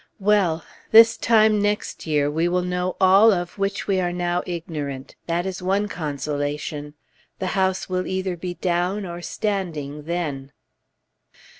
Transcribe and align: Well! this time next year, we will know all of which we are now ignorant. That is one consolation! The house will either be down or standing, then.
Well! 0.19 0.65
this 0.89 1.15
time 1.15 1.61
next 1.61 2.07
year, 2.07 2.31
we 2.31 2.47
will 2.47 2.63
know 2.63 2.95
all 2.99 3.31
of 3.31 3.59
which 3.59 3.85
we 3.85 3.99
are 3.99 4.11
now 4.11 4.41
ignorant. 4.47 5.15
That 5.27 5.45
is 5.45 5.61
one 5.61 5.87
consolation! 5.87 6.95
The 7.37 7.53
house 7.53 7.87
will 7.87 8.07
either 8.07 8.35
be 8.35 8.55
down 8.55 9.05
or 9.05 9.21
standing, 9.21 10.05
then. 10.05 10.53